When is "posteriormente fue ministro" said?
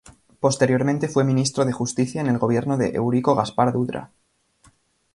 0.39-1.63